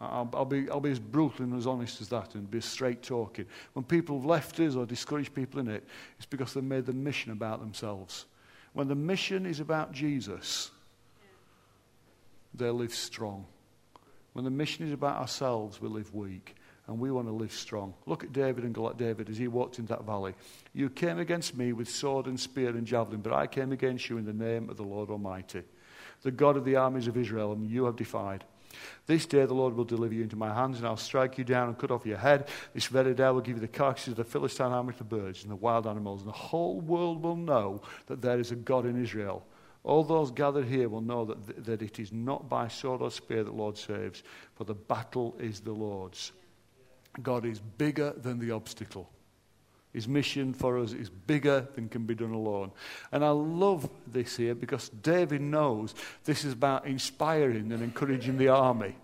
[0.00, 3.02] I'll, I'll, be, I'll be as brutal and as honest as that and be straight
[3.02, 3.46] talking.
[3.72, 5.84] When people have left us or discouraged people in it,
[6.16, 8.26] it's because they've made the mission about themselves.
[8.74, 10.70] When the mission is about Jesus,
[12.54, 13.46] they live strong.
[14.34, 16.54] When the mission is about ourselves, we live weak.
[16.88, 17.92] And we want to live strong.
[18.06, 18.96] Look at David and go Goliath.
[18.96, 20.34] David as he walked into that valley.
[20.72, 24.16] You came against me with sword and spear and javelin, but I came against you
[24.16, 25.62] in the name of the Lord Almighty,
[26.22, 28.44] the God of the armies of Israel, and you have defied.
[29.06, 31.68] This day the Lord will deliver you into my hands, and I'll strike you down
[31.68, 32.48] and cut off your head.
[32.72, 35.42] This very day I will give you the carcasses of the Philistine army, the birds,
[35.42, 38.86] and the wild animals, and the whole world will know that there is a God
[38.86, 39.44] in Israel.
[39.84, 43.44] All those gathered here will know that, that it is not by sword or spear
[43.44, 44.22] that the Lord saves,
[44.54, 46.32] for the battle is the Lord's.
[47.22, 49.10] God is bigger than the obstacle.
[49.92, 52.72] His mission for us is bigger than can be done alone.
[53.10, 55.94] And I love this here because David knows
[56.24, 58.96] this is about inspiring and encouraging the army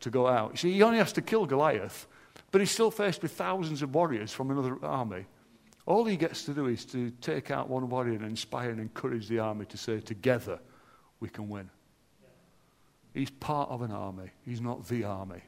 [0.00, 0.52] to go out.
[0.52, 2.06] You see, he only has to kill Goliath,
[2.50, 5.26] but he's still faced with thousands of warriors from another army.
[5.86, 9.26] All he gets to do is to take out one warrior and inspire and encourage
[9.26, 10.58] the army to say, Together
[11.18, 11.70] we can win.
[13.14, 15.42] He's part of an army, he's not the army.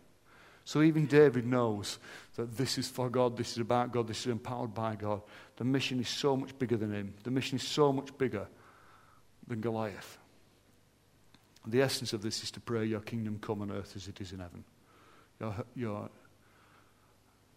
[0.64, 1.98] So even David knows
[2.36, 5.22] that this is for God, this is about God, this is empowered by God.
[5.56, 7.14] The mission is so much bigger than him.
[7.24, 8.46] The mission is so much bigger
[9.46, 10.18] than Goliath.
[11.66, 14.32] The essence of this is to pray, Your kingdom come on earth as it is
[14.32, 14.64] in heaven.
[15.40, 16.10] Your, your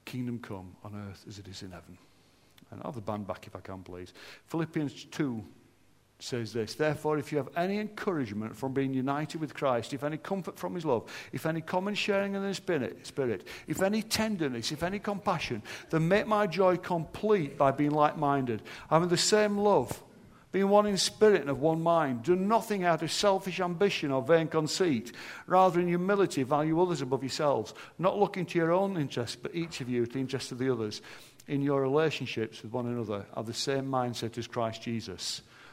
[0.06, 1.98] kingdom come on earth as it is in heaven.
[2.72, 4.14] And I'll have the band back if I can, please.
[4.48, 5.44] Philippians 2
[6.20, 10.18] says this Therefore, if you have any encouragement from being united with Christ, if any
[10.18, 14.84] comfort from his love, if any common sharing in the Spirit, if any tenderness, if
[14.84, 20.02] any compassion, then make my joy complete by being like minded, having the same love,
[20.52, 22.22] being one in spirit and of one mind.
[22.24, 25.12] Do nothing out of selfish ambition or vain conceit.
[25.48, 29.82] Rather, in humility, value others above yourselves, not looking to your own interests, but each
[29.82, 31.02] of you to the interest of the others.
[31.48, 35.42] In your relationships with one another, have the same mindset as Christ Jesus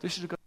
[0.00, 0.38] this is a good